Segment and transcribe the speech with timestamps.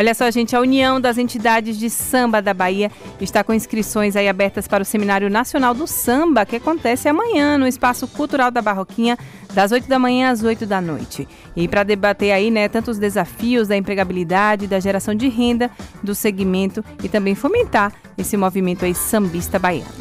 [0.00, 4.30] Olha só, gente, a União das Entidades de Samba da Bahia está com inscrições aí
[4.30, 9.18] abertas para o Seminário Nacional do Samba, que acontece amanhã no Espaço Cultural da Barroquinha,
[9.52, 11.28] das 8 da manhã às 8 da noite.
[11.54, 15.70] E para debater aí, né, tanto os desafios da empregabilidade, da geração de renda,
[16.02, 19.92] do segmento e também fomentar esse movimento aí sambista baiano.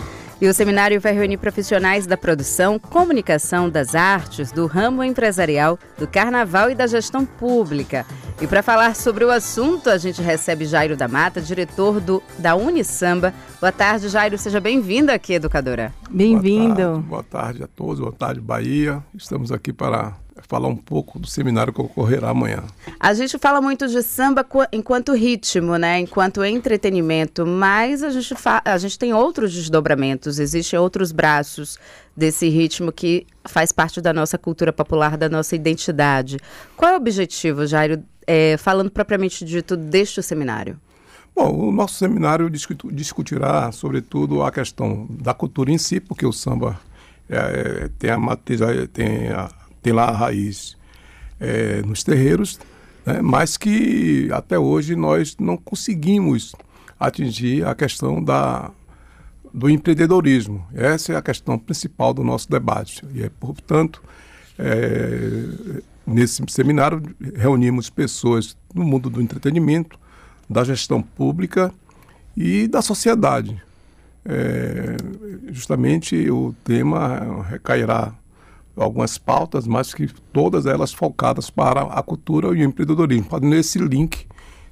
[0.41, 6.07] E o seminário vai reunir profissionais da produção, comunicação, das artes, do ramo empresarial, do
[6.07, 8.05] carnaval e da gestão pública.
[8.42, 12.56] E para falar sobre o assunto, a gente recebe Jairo da Mata, diretor do, da
[12.56, 13.34] Unisamba.
[13.60, 14.38] Boa tarde, Jairo.
[14.38, 15.93] Seja bem-vindo aqui, educadora.
[16.10, 16.75] Bem-vindo.
[16.75, 19.04] Boa, boa tarde a todos, boa tarde, Bahia.
[19.14, 20.16] Estamos aqui para
[20.47, 22.64] falar um pouco do seminário que ocorrerá amanhã.
[22.97, 26.00] A gente fala muito de samba enquanto ritmo, né?
[26.00, 28.33] Enquanto entretenimento, mas a gente,
[28.64, 31.78] a gente tem outros desdobramentos, existem outros braços
[32.16, 36.38] desse ritmo que faz parte da nossa cultura popular, da nossa identidade.
[36.78, 40.80] Qual é o objetivo, Jairo, é, falando propriamente dito, deste seminário?
[41.36, 46.80] Bom, o nosso seminário discutirá, sobretudo, a questão da cultura em si, porque o samba
[47.27, 47.38] é,
[47.85, 48.59] é tem a matriz,
[48.94, 49.50] tem a,
[49.81, 50.77] tem lá a raiz
[51.39, 52.59] é, nos terreiros,
[53.03, 56.53] né, mas que até hoje nós não conseguimos
[57.00, 58.69] atingir a questão da,
[59.52, 60.67] do empreendedorismo.
[60.75, 63.03] Essa é a questão principal do nosso debate.
[63.11, 64.03] E é, portanto,
[64.59, 67.02] é, nesse seminário
[67.35, 69.97] reunimos pessoas do mundo do entretenimento,
[70.49, 71.71] da gestão pública
[72.35, 73.61] e da sociedade.
[74.25, 74.97] É,
[75.51, 78.13] justamente o tema recairá
[78.75, 83.77] algumas pautas, mas que todas elas focadas para a cultura e o empreendedorismo, fazendo esse
[83.79, 84.25] link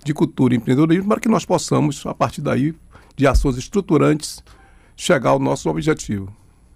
[0.03, 2.73] de cultura e empreendedorismo para que nós possamos, a partir daí,
[3.15, 4.43] de ações estruturantes,
[4.95, 6.33] chegar ao nosso objetivo.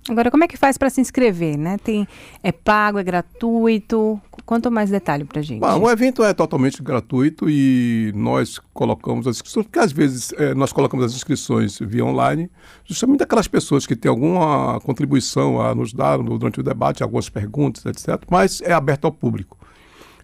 [0.10, 1.78] Agora, como é que faz para se inscrever, né?
[1.78, 2.08] Tem,
[2.42, 4.20] é pago, é gratuito?
[4.46, 5.60] Conta mais detalhe para gente.
[5.60, 10.56] Bom, o evento é totalmente gratuito e nós colocamos as inscrições, porque às vezes é,
[10.56, 12.50] nós colocamos as inscrições via online,
[12.84, 17.86] justamente aquelas pessoas que têm alguma contribuição a nos dar durante o debate, algumas perguntas,
[17.86, 18.24] etc.
[18.30, 19.56] Mas é aberto ao público.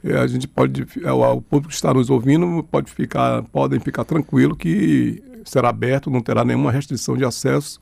[0.04, 4.04] É, a gente pode, é, o público que está nos ouvindo pode ficar, podem ficar
[4.06, 7.80] tranquilo que será aberto, não terá nenhuma restrição de acesso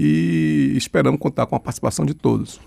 [0.00, 2.60] e esperamos contar com a participação de todos.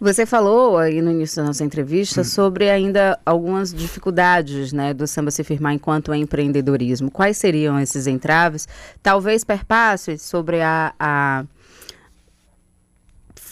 [0.00, 2.24] Você falou aí no início da nossa entrevista hum.
[2.24, 7.10] sobre ainda algumas dificuldades né, do samba se firmar enquanto empreendedorismo.
[7.10, 8.66] Quais seriam esses entraves?
[9.02, 11.44] Talvez perpasse sobre a, a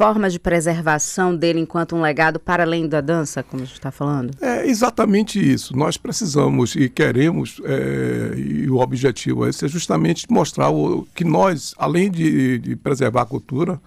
[0.00, 3.90] formas de preservação dele enquanto um legado para além da dança, como a gente está
[3.90, 4.30] falando?
[4.40, 5.76] É exatamente isso.
[5.76, 11.74] Nós precisamos e queremos, é, e o objetivo é, é justamente mostrar o, que nós,
[11.76, 13.78] além de, de preservar a cultura,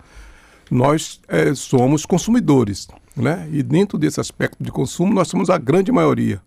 [0.69, 2.87] nós é, somos consumidores.
[3.17, 3.49] Né?
[3.51, 6.39] E dentro desse aspecto de consumo, nós somos a grande maioria.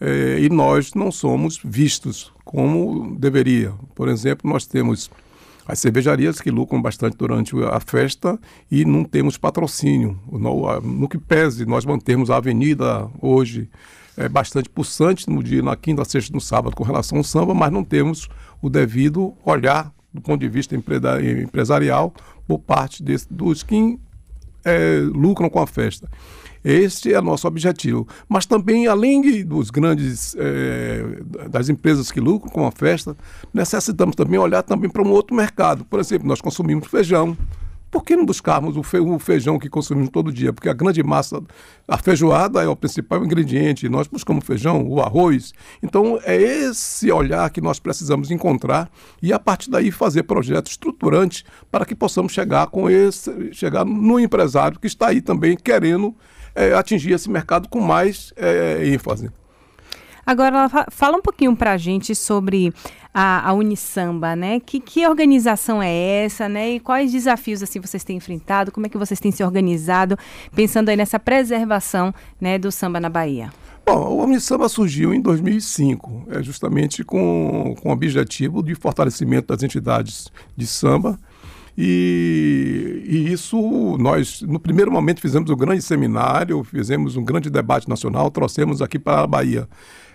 [0.00, 3.72] É, e nós não somos vistos como deveria.
[3.92, 5.10] Por exemplo, nós temos
[5.66, 8.38] as cervejarias que lucram bastante durante a festa
[8.70, 10.18] e não temos patrocínio.
[10.30, 13.68] No, no que pese, nós mantemos a avenida hoje
[14.16, 17.72] é bastante pulsante no dia, na quinta, sexta, no sábado com relação ao samba, mas
[17.72, 18.28] não temos
[18.60, 22.12] o devido olhar do ponto de vista empresarial
[22.46, 23.98] por parte desse, dos que
[24.64, 26.08] é, lucram com a festa.
[26.64, 28.06] Este é nosso objetivo.
[28.28, 31.02] Mas também, além dos grandes, é,
[31.48, 33.16] das empresas que lucram com a festa,
[33.52, 35.84] necessitamos também olhar também para um outro mercado.
[35.84, 37.36] Por exemplo, nós consumimos feijão.
[37.90, 40.52] Por que não buscarmos o feijão que consumimos todo dia?
[40.52, 41.42] Porque a grande massa,
[41.88, 45.52] a feijoada é o principal ingrediente, nós buscamos feijão, o arroz.
[45.82, 48.88] Então, é esse olhar que nós precisamos encontrar
[49.20, 54.20] e, a partir daí, fazer projetos estruturantes para que possamos chegar com esse, chegar no
[54.20, 56.14] empresário que está aí também querendo
[56.60, 59.30] é, atingir esse mercado com mais é, ênfase.
[60.26, 62.72] Agora, fala um pouquinho para a gente sobre
[63.12, 64.60] a, a Unisamba, né?
[64.60, 66.72] Que, que organização é essa, né?
[66.72, 68.70] E quais desafios assim vocês têm enfrentado?
[68.70, 70.16] Como é que vocês têm se organizado
[70.54, 73.50] pensando aí nessa preservação, né, do samba na Bahia?
[73.84, 79.62] Bom, o Unisamba surgiu em 2005, é justamente com, com o objetivo de fortalecimento das
[79.62, 81.18] entidades de samba
[81.76, 87.88] e, e, isso nós, no primeiro momento, fizemos um grande seminário, fizemos um grande debate
[87.88, 89.68] nacional, trouxemos aqui para a Bahia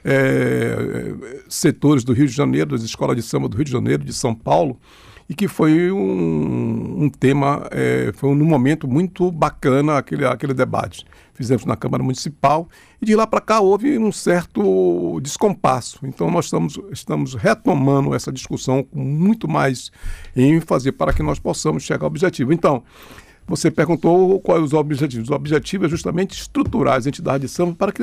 [0.04, 1.14] é,
[1.50, 4.36] setores do Rio de Janeiro, das escolas de samba do Rio de Janeiro, de São
[4.36, 4.80] Paulo,
[5.28, 11.06] e que foi um, um tema, é, foi um momento muito bacana aquele, aquele debate.
[11.34, 12.70] Fizemos na Câmara Municipal
[13.02, 16.00] e de lá para cá houve um certo descompasso.
[16.04, 19.92] Então nós estamos, estamos retomando essa discussão com muito mais
[20.36, 22.54] ênfase para que nós possamos chegar ao objetivo.
[22.54, 22.84] Então,
[23.48, 25.30] Você perguntou quais os objetivos.
[25.30, 28.02] O objetivo é justamente estruturar as entidades de samba para que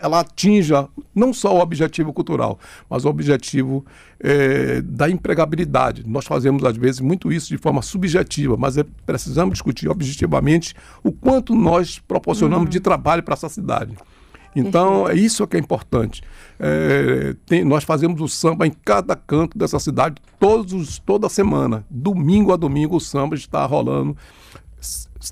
[0.00, 2.58] ela atinja não só o objetivo cultural,
[2.88, 3.84] mas o objetivo
[4.18, 6.02] é, da empregabilidade.
[6.06, 11.12] Nós fazemos, às vezes, muito isso de forma subjetiva, mas é, precisamos discutir objetivamente o
[11.12, 12.70] quanto nós proporcionamos uhum.
[12.70, 13.94] de trabalho para essa cidade.
[14.54, 16.22] Então, é isso que é importante.
[16.58, 21.84] É, tem, nós fazemos o samba em cada canto dessa cidade, todos, toda semana.
[21.90, 24.16] Domingo a domingo, o samba está rolando.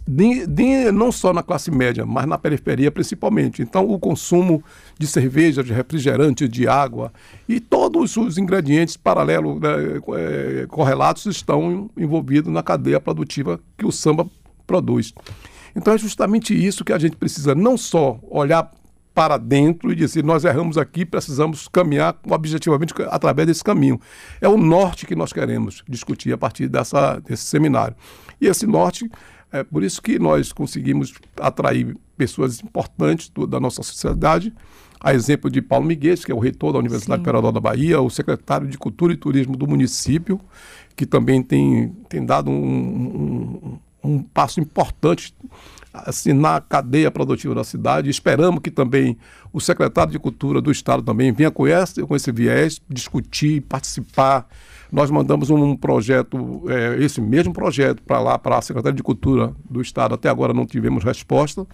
[0.08, 3.60] De, de, não só na classe média, mas na periferia principalmente.
[3.60, 4.64] Então, o consumo
[4.98, 7.12] de cerveja, de refrigerante, de água
[7.46, 9.68] e todos os ingredientes paralelos, né,
[10.16, 14.26] é, correlatos, estão envolvidos na cadeia produtiva que o samba
[14.66, 15.12] produz.
[15.76, 18.70] Então, é justamente isso que a gente precisa não só olhar
[19.14, 24.00] para dentro e dizer nós erramos aqui, precisamos caminhar objetivamente através desse caminho.
[24.40, 27.94] É o norte que nós queremos discutir a partir dessa, desse seminário.
[28.40, 29.10] E esse norte,
[29.52, 34.52] é por isso que nós conseguimos atrair pessoas importantes do, da nossa sociedade,
[35.00, 38.08] a exemplo de Paulo Miguel, que é o reitor da Universidade Federal da Bahia, o
[38.08, 40.40] secretário de Cultura e Turismo do município,
[40.94, 45.34] que também tem, tem dado um, um, um passo importante
[45.92, 48.08] assim, na cadeia produtiva da cidade.
[48.08, 49.16] Esperamos que também
[49.52, 54.48] o secretário de Cultura do Estado também venha com esse, com esse viés, discutir, participar.
[54.90, 59.54] Nós mandamos um projeto, é, esse mesmo projeto, para lá, para a Secretaria de Cultura
[59.68, 60.14] do Estado.
[60.14, 61.66] Até agora não tivemos resposta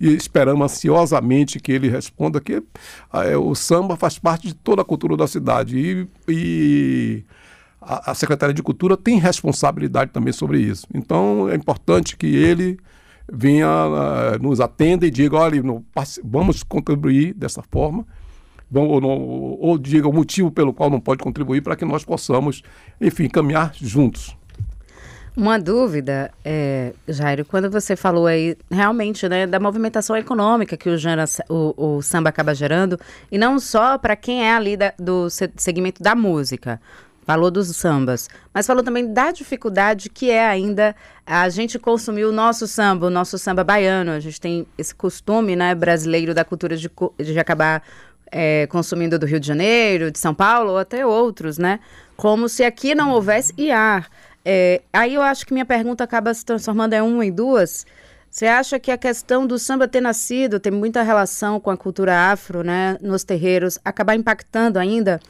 [0.00, 2.62] e esperamos ansiosamente que ele responda que
[3.12, 5.78] é, o samba faz parte de toda a cultura da cidade.
[5.78, 7.24] E, e
[7.82, 10.86] a, a Secretaria de Cultura tem responsabilidade também sobre isso.
[10.94, 12.78] Então é importante que ele
[13.30, 15.62] venha, uh, nos atenda e diga, olha,
[16.24, 18.06] vamos contribuir dessa forma,
[18.74, 22.62] ou, ou, ou, diga o motivo pelo qual não pode contribuir para que nós possamos,
[23.00, 24.36] enfim, caminhar juntos.
[25.34, 30.98] Uma dúvida, é, Jairo, quando você falou aí realmente né, da movimentação econômica que o,
[30.98, 33.00] gera, o, o samba acaba gerando,
[33.30, 36.78] e não só para quem é ali da, do segmento da música,
[37.24, 42.32] falou dos sambas, mas falou também da dificuldade que é ainda a gente consumir o
[42.32, 44.10] nosso samba, o nosso samba baiano.
[44.10, 47.82] A gente tem esse costume né, brasileiro da cultura de, de acabar
[48.30, 51.80] é, consumindo do Rio de Janeiro, de São Paulo ou até outros, né?
[52.16, 54.08] Como se aqui não houvesse IAR.
[54.44, 57.86] É, aí eu acho que minha pergunta acaba se transformando em uma e duas.
[58.28, 62.32] Você acha que a questão do samba ter nascido tem muita relação com a cultura
[62.32, 65.20] afro, né, nos terreiros, acabar impactando ainda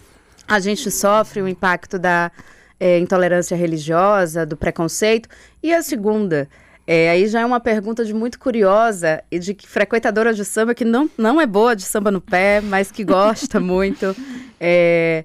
[0.46, 2.30] a gente sofre o impacto da
[2.78, 5.28] é, intolerância religiosa, do preconceito.
[5.62, 6.48] E a segunda,
[6.86, 10.74] é, aí já é uma pergunta de muito curiosa e de que frequentadora de samba
[10.74, 14.16] que não, não é boa de samba no pé, mas que gosta muito.
[14.60, 15.24] É,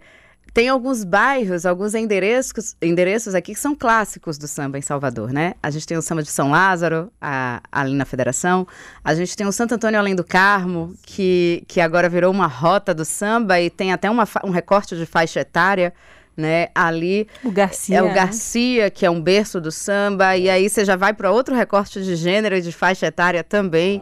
[0.57, 5.53] tem alguns bairros, alguns endereços, endereços aqui que são clássicos do samba em Salvador, né?
[5.61, 8.67] A gente tem o samba de São Lázaro, a, ali na Federação.
[9.03, 12.91] A gente tem o Santo Antônio Além do Carmo, que, que agora virou uma rota
[12.91, 15.93] do samba e tem até uma, um recorte de faixa etária
[16.35, 16.69] né?
[16.73, 20.85] Ali o Garcia, é o Garcia, que é um berço do samba, e aí você
[20.85, 24.01] já vai para outro recorte de gênero e de faixa etária também.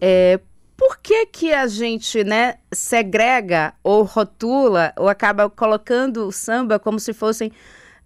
[0.00, 0.38] É,
[0.76, 6.98] por que, que a gente né, segrega ou rotula ou acaba colocando o samba como
[6.98, 7.52] se fossem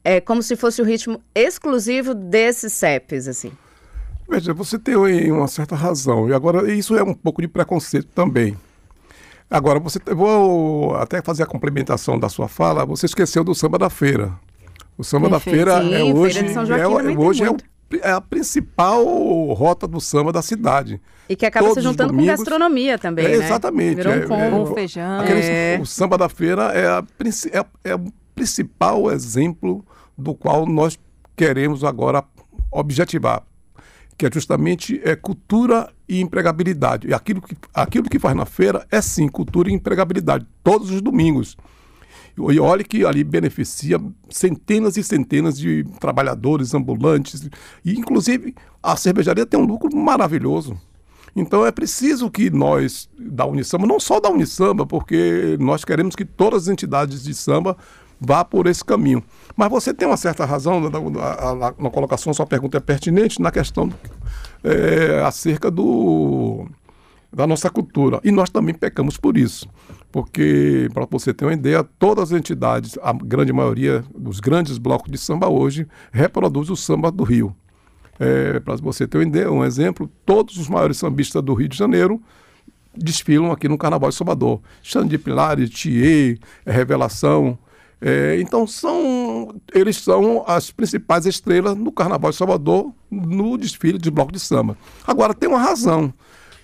[0.04, 3.52] é, como se fosse o ritmo exclusivo desses CEPs, assim?
[4.28, 4.96] Veja, você tem
[5.30, 6.28] uma certa razão.
[6.28, 8.56] E agora, isso é um pouco de preconceito também.
[9.50, 12.84] Agora, você vou até fazer a complementação da sua fala.
[12.84, 14.32] Você esqueceu do samba da feira.
[14.96, 15.64] O samba Perfeito.
[15.66, 17.56] da feira é hoje, feira é, hoje é, o,
[18.02, 19.04] é, a principal
[19.52, 21.00] rota do samba da cidade.
[21.28, 23.44] E que acaba Todos se juntando domingos, com gastronomia também, é, né?
[23.44, 23.96] Exatamente.
[23.96, 25.20] Virou um combo, é, feijão.
[25.20, 25.78] Aquele, é.
[25.80, 27.04] O samba da feira é, a,
[27.52, 29.84] é, é o principal exemplo
[30.16, 30.98] do qual nós
[31.36, 32.24] queremos agora
[32.70, 33.42] objetivar,
[34.16, 37.08] que é justamente é, cultura e empregabilidade.
[37.08, 41.00] E aquilo que, aquilo que faz na feira é sim cultura e empregabilidade, todos os
[41.00, 41.56] domingos.
[42.50, 47.48] E olhe que ali beneficia centenas e centenas de trabalhadores ambulantes.
[47.84, 50.76] E, inclusive, a cervejaria tem um lucro maravilhoso.
[51.34, 56.24] Então é preciso que nós, da Unisamba, não só da Unisamba, porque nós queremos que
[56.24, 57.76] todas as entidades de samba
[58.20, 59.22] vá por esse caminho.
[59.56, 63.50] Mas você tem uma certa razão na, na, na colocação, sua pergunta é pertinente na
[63.50, 63.92] questão
[64.64, 66.66] é, acerca do,
[67.32, 68.20] da nossa cultura.
[68.24, 69.68] E nós também pecamos por isso.
[70.10, 75.10] Porque, para você ter uma ideia, todas as entidades, a grande maioria dos grandes blocos
[75.10, 77.54] de samba hoje, reproduz o samba do Rio.
[78.18, 82.20] É, Para você ter um exemplo, todos os maiores sambistas do Rio de Janeiro
[82.96, 84.60] desfilam aqui no Carnaval de Salvador.
[84.82, 87.58] Xande de Pilares, Thier, Revelação.
[88.00, 94.10] É, então são eles são as principais estrelas no Carnaval de Salvador, no desfile de
[94.10, 94.76] bloco de samba.
[95.06, 96.12] Agora, tem uma razão.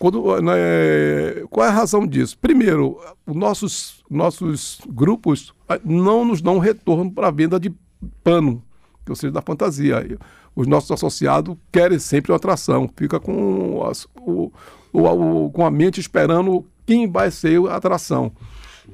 [0.04, 2.36] Quando, né, qual é a razão disso?
[2.36, 7.74] Primeiro, os nossos, nossos grupos ah, não nos dão retorno para a venda de
[8.22, 8.62] pano,
[9.08, 10.18] ou seja, da fantasia.
[10.54, 14.52] Os nossos associados querem sempre uma atração, fica com, as, o,
[14.92, 15.00] o,
[15.46, 18.30] o, com a mente esperando quem vai ser a atração.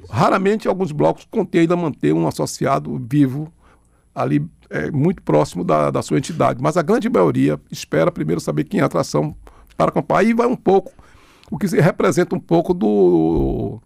[0.09, 3.51] Raramente alguns blocos contêm ainda manter um associado vivo
[4.15, 8.63] ali é, muito próximo da, da sua entidade, mas a grande maioria espera primeiro saber
[8.63, 9.35] quem é a atração
[9.75, 10.19] para acompanhar.
[10.21, 10.91] Aí vai um pouco,
[11.51, 13.79] o que representa um pouco do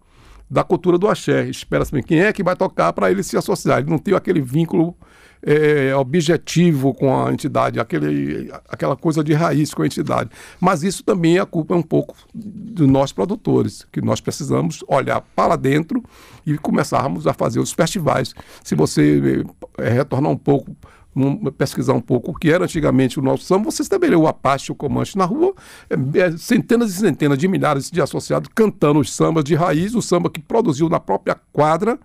[0.48, 1.48] da cultura do axé.
[1.48, 3.80] Espera-se quem é que vai tocar para ele se associar.
[3.80, 4.96] Ele não tem aquele vínculo
[5.42, 10.30] é, objetivo com a entidade, aquele, aquela coisa de raiz com a entidade.
[10.60, 15.20] Mas isso também é a culpa um pouco de nós produtores, que nós precisamos olhar
[15.34, 16.02] para dentro
[16.46, 18.32] e começarmos a fazer os festivais.
[18.62, 19.44] Se você
[19.78, 20.76] é, retornar um pouco
[21.16, 24.70] um, pesquisar um pouco o que era antigamente o nosso samba, você também o Apache,
[24.70, 25.54] o Comanche na rua,
[25.88, 30.02] é, é, centenas e centenas de milhares de associados cantando os sambas de raiz, o
[30.02, 31.98] samba que produziu na própria quadra,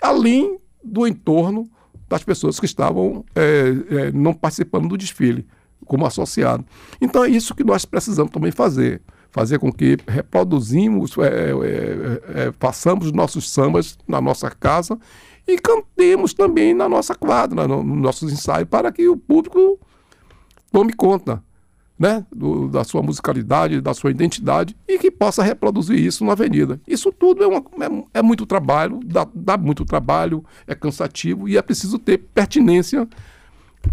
[0.00, 1.68] além do entorno
[2.08, 5.46] das pessoas que estavam é, é, não participando do desfile
[5.84, 6.64] como associado.
[7.00, 9.02] Então é isso que nós precisamos também fazer.
[9.30, 14.98] Fazer com que reproduzimos, é, é, é, façamos nossos sambas na nossa casa
[15.46, 19.78] e cantemos também na nossa quadra, nos nossos ensaios, para que o público
[20.72, 21.42] tome conta
[21.98, 26.80] né, do, da sua musicalidade, da sua identidade e que possa reproduzir isso na avenida.
[26.86, 31.56] Isso tudo é, uma, é, é muito trabalho, dá, dá, muito trabalho, é cansativo e
[31.56, 33.08] é preciso ter pertinência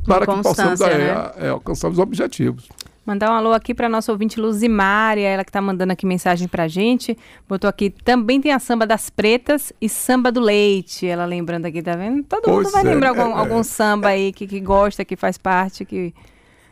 [0.05, 0.87] para que possamos né?
[0.87, 2.67] é, é, alcançar os objetivos.
[3.05, 6.63] Mandar um alô aqui para nossa ouvinte Luzimária, ela que está mandando aqui mensagem para
[6.63, 7.17] a gente.
[7.49, 11.05] Botou aqui, também tem a samba das pretas e samba do leite.
[11.05, 12.23] Ela lembrando aqui, tá vendo?
[12.23, 15.17] Todo pois mundo vai é, lembrar algum, é, algum samba aí que, que gosta, que
[15.17, 16.13] faz parte, que...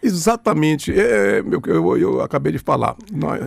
[0.02, 0.98] Exatamente.
[0.98, 2.96] É, é eu, eu, eu, acabei de falar.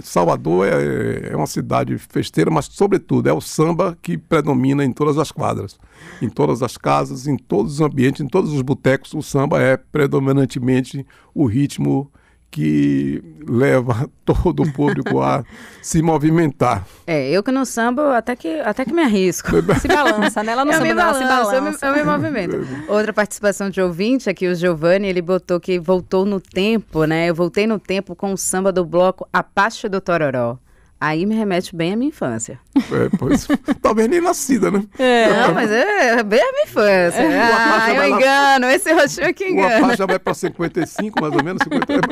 [0.03, 5.17] Salvador é, é, uma cidade festeira, mas, sobretudo, é o samba que predomina em todas
[5.17, 5.81] as quadras,
[6.21, 9.15] em todas as casas, em todos os ambientes, em todos os botecos.
[9.15, 12.13] O samba é predominantemente o ritmo
[12.55, 15.45] que leva todo o público a
[15.83, 16.87] se movimentar.
[17.05, 19.49] É, eu que no samba até que, até que me arrisco.
[19.81, 20.53] se balança, né?
[20.53, 21.87] Ela não samba, me balança, se balança.
[21.87, 22.57] Eu me, eu me movimento.
[22.89, 27.29] Outra participação de ouvinte aqui, o Giovanni, ele botou que voltou no tempo, né?
[27.29, 30.57] Eu voltei no tempo com o samba do bloco Apache do Tororó.
[31.05, 32.59] Aí me remete bem à minha infância.
[32.75, 33.47] É, pois,
[33.83, 34.83] talvez nem nascida, né?
[34.99, 37.21] É, não, mas é, é bem a minha infância.
[37.21, 37.43] É.
[37.43, 39.93] Ah, eu engano, esse roxinho aqui engana.
[39.93, 42.09] O já vai para 55, mais ou menos, 50.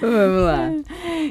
[0.00, 0.70] vamos lá.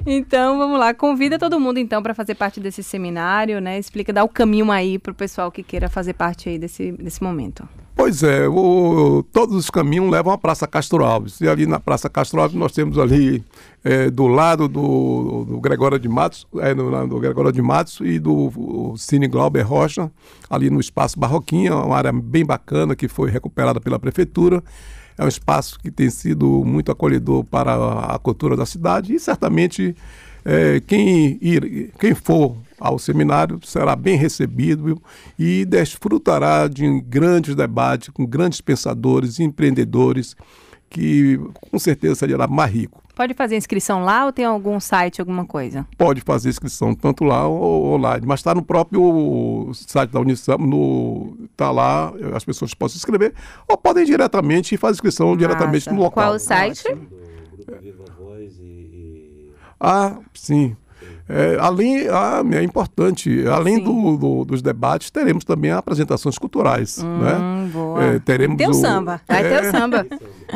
[0.05, 0.93] Então, vamos lá.
[0.93, 3.79] Convida todo mundo, então, para fazer parte desse seminário, né?
[3.79, 7.23] Explica, dá o caminho aí para o pessoal que queira fazer parte aí desse, desse
[7.23, 7.67] momento.
[7.97, 11.41] Pois é, o, todos os caminhos levam à Praça Castro Alves.
[11.41, 13.43] E ali na Praça Castro Alves nós temos ali
[13.83, 18.19] é, do lado do, do Gregório de Matos, é, do, do Gregório de Matos e
[18.19, 20.11] do Cine Glauber Rocha,
[20.47, 24.63] ali no Espaço Barroquinha, uma área bem bacana que foi recuperada pela Prefeitura.
[25.17, 27.73] É um espaço que tem sido muito acolhedor para
[28.13, 29.95] a cultura da cidade e certamente
[30.45, 35.01] é, quem, ir, quem for ao seminário será bem recebido
[35.37, 40.35] e desfrutará de grandes debates com grandes pensadores e empreendedores
[40.89, 43.03] que com certeza será mais rico.
[43.15, 45.87] Pode fazer inscrição lá ou tem algum site, alguma coisa?
[45.97, 51.35] Pode fazer inscrição tanto lá ou online, mas está no próprio site da Unisam, no
[51.57, 53.33] tá lá, as pessoas podem se inscrever
[53.67, 55.39] ou podem ir diretamente e fazer inscrição Nossa.
[55.39, 56.25] diretamente no local.
[56.25, 56.83] Qual o site?
[59.79, 60.77] Ah, sim.
[61.29, 66.99] É, além, ah, é importante, além do, do, dos debates, teremos também apresentações culturais.
[67.03, 67.69] Hum, né?
[67.73, 68.03] Boa.
[68.03, 69.19] É, teremos tem o, samba.
[69.27, 70.05] Vai é, ter o samba.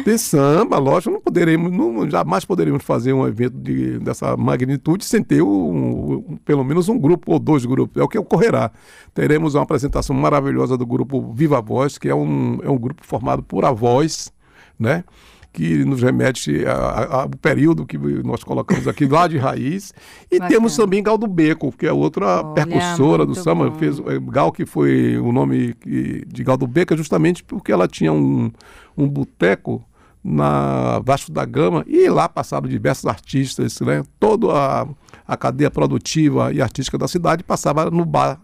[0.05, 5.21] Tem samba, lógico, não poderemos, não, jamais poderíamos fazer um evento de, dessa magnitude sem
[5.21, 8.01] ter um, um, pelo menos um grupo ou dois grupos.
[8.01, 8.71] É o que ocorrerá.
[9.13, 13.43] Teremos uma apresentação maravilhosa do grupo Viva Voz, que é um, é um grupo formado
[13.43, 14.31] por avós,
[14.79, 15.03] né?
[15.53, 19.93] Que nos remete ao período que nós colocamos aqui lá de raiz.
[20.31, 20.49] E Bacana.
[20.49, 23.71] temos também Gal do Beco, que é outra Olha, percussora do samba.
[23.71, 27.87] Fez, é, Gal, que foi o nome de Gal do Beco, é justamente porque ela
[27.87, 28.51] tinha um,
[28.97, 29.83] um boteco
[30.23, 34.03] na Vasco da Gama e lá passaram diversos artistas, né?
[34.19, 34.87] Toda a,
[35.27, 38.39] a cadeia produtiva e artística da cidade passava no bar,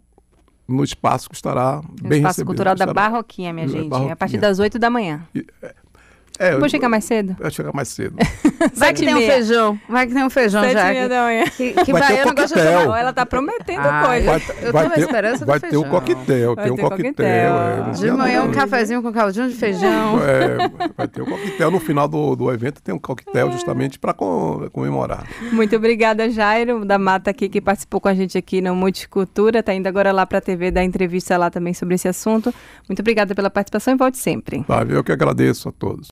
[0.68, 4.14] no espaço que estará no bem Espaço Cultural da Barroquinha, minha gente, Barroquinha.
[4.14, 5.28] a partir das 8 da manhã.
[6.40, 7.36] É, é, Vou chegar mais cedo?
[7.38, 8.16] Vai chegar mais cedo.
[8.74, 9.80] vai que tem um feijão.
[9.90, 11.08] Vai que tem um feijão Sete já.
[11.08, 11.44] da manhã.
[11.46, 12.96] Que, que vai ter um coquetel.
[12.96, 14.26] Ela tá prometendo ah, coisa.
[14.26, 16.56] Vai, eu vai ter, esperança Vai ter um coquetel.
[16.56, 17.28] Vai tem um coquetel.
[17.28, 20.20] É, de manhã um cafezinho com caldinho de feijão.
[20.24, 20.58] É,
[20.96, 21.72] vai ter um coquetel.
[21.72, 25.28] No final do, do evento tem um coquetel justamente para comemorar.
[25.52, 29.62] Muito obrigada, Jairo, da Mata aqui, que participou com a gente aqui no Multicultura.
[29.62, 32.54] Tá indo agora lá para a TV dar entrevista lá também sobre esse assunto.
[32.88, 34.64] Muito obrigada pela participação e volte sempre.
[34.64, 36.08] Tá, eu que agradeço a todos.